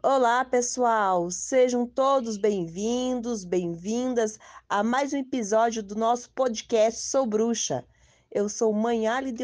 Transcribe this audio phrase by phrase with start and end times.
[0.00, 1.28] Olá, pessoal!
[1.28, 4.38] Sejam todos bem-vindos, bem-vindas
[4.68, 7.84] a mais um episódio do nosso podcast Sou Bruxa.
[8.30, 9.34] Eu sou Mãe Ali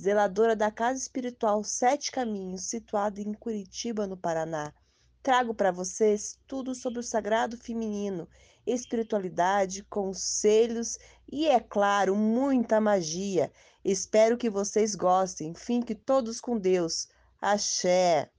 [0.00, 4.72] zeladora da Casa Espiritual Sete Caminhos, situada em Curitiba, no Paraná.
[5.20, 8.28] Trago para vocês tudo sobre o sagrado feminino,
[8.64, 10.96] espiritualidade, conselhos
[11.28, 13.50] e, é claro, muita magia.
[13.84, 15.54] Espero que vocês gostem.
[15.54, 17.08] Fiquem todos com Deus.
[17.40, 18.30] Axé!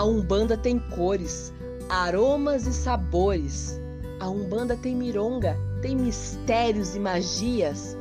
[0.00, 1.52] A Umbanda tem cores,
[1.90, 3.78] aromas e sabores.
[4.18, 7.98] A Umbanda tem mironga, tem mistérios e magias.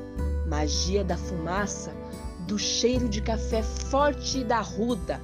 [0.48, 1.92] Magia da fumaça,
[2.48, 5.20] do cheiro de café forte e da ruda.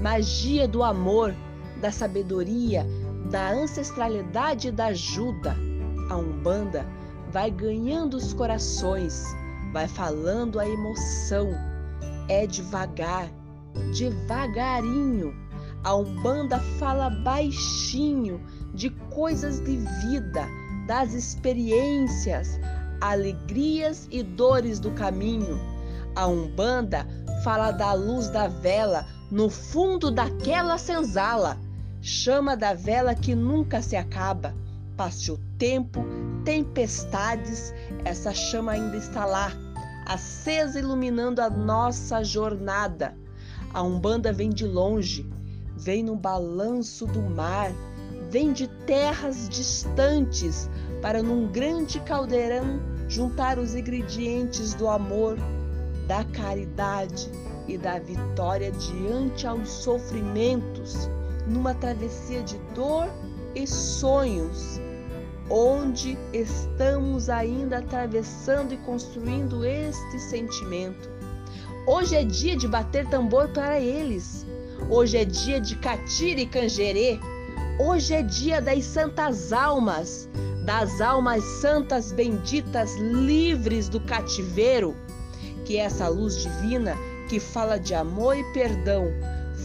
[0.00, 1.34] Magia do amor,
[1.82, 2.86] da sabedoria,
[3.30, 5.54] da ancestralidade e da ajuda.
[6.08, 6.86] A Umbanda
[7.30, 9.22] vai ganhando os corações,
[9.70, 11.50] vai falando a emoção.
[12.26, 13.30] É devagar,
[13.94, 15.44] devagarinho
[15.84, 18.40] a Umbanda fala baixinho
[18.74, 20.46] de coisas de vida,
[20.86, 22.60] das experiências,
[23.00, 25.58] alegrias e dores do caminho.
[26.14, 27.06] A Umbanda
[27.42, 31.58] fala da luz da vela no fundo daquela senzala,
[32.00, 34.54] chama da vela que nunca se acaba.
[34.96, 36.04] Passe o tempo,
[36.44, 39.52] tempestades, essa chama ainda está lá,
[40.06, 43.16] acesa iluminando a nossa jornada.
[43.74, 45.28] A Umbanda vem de longe,
[45.76, 47.70] vem no balanço do mar,
[48.30, 50.70] vem de terras distantes
[51.02, 55.36] para num grande caldeirão juntar os ingredientes do amor,
[56.08, 57.30] da caridade
[57.68, 61.08] e da vitória diante aos sofrimentos,
[61.46, 63.08] numa travessia de dor
[63.54, 64.80] e sonhos,
[65.50, 71.08] onde estamos ainda atravessando e construindo este sentimento.
[71.86, 74.44] Hoje é dia de bater tambor para eles
[74.88, 77.18] Hoje é dia de Catira e Canjerê.
[77.78, 80.28] Hoje é dia das santas almas,
[80.64, 84.96] das almas santas benditas livres do cativeiro.
[85.64, 86.96] Que essa luz divina
[87.28, 89.06] que fala de amor e perdão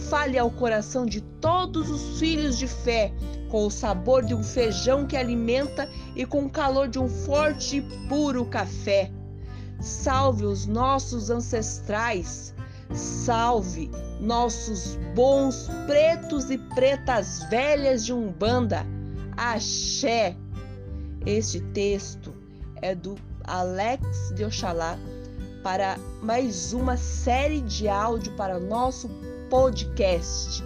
[0.08, 3.12] fale ao coração de todos os filhos de fé,
[3.48, 7.76] com o sabor de um feijão que alimenta e com o calor de um forte
[7.76, 9.10] e puro café.
[9.80, 12.54] Salve os nossos ancestrais,
[12.94, 18.86] salve nossos bons pretos e pretas velhas de Umbanda.
[19.36, 20.36] Axé.
[21.24, 22.34] Este texto
[22.80, 24.98] é do Alex de Oxalá
[25.62, 29.08] para mais uma série de áudio para nosso
[29.48, 30.62] podcast.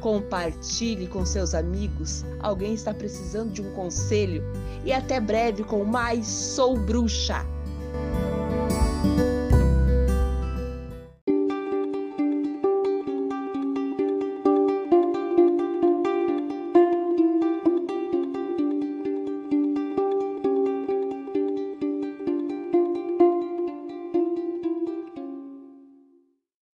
[0.00, 2.24] Compartilhe com seus amigos.
[2.40, 4.42] Alguém está precisando de um conselho?
[4.84, 7.44] E até breve com mais Sou Bruxa.